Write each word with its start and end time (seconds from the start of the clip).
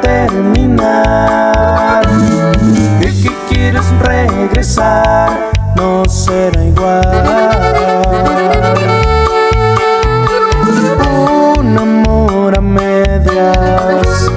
terminar. 0.00 2.02
Y 3.00 3.22
que 3.22 3.30
quieres 3.48 3.88
regresar, 4.00 5.30
no 5.76 6.04
será 6.06 6.64
igual. 6.64 7.48
Un 11.56 11.78
amor 11.78 12.56
a 12.56 12.60
medias, 12.60 14.30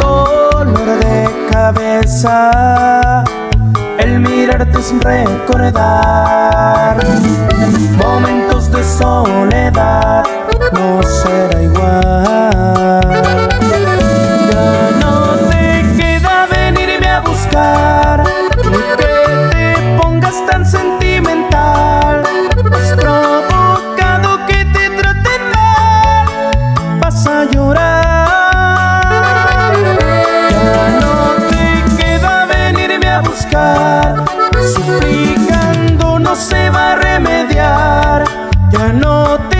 dolor 0.00 0.66
de 1.00 1.30
cabeza. 1.50 3.24
El 3.98 4.20
mirarte 4.20 4.78
es 4.78 4.94
recordar. 5.02 6.96
dejar. 33.56 34.24
Suplicando 34.74 36.18
no 36.18 36.34
se 36.34 36.70
va 36.70 36.92
a 36.92 36.96
remediar, 36.96 38.24
ya 38.70 38.92
no 38.92 39.38
te 39.48 39.55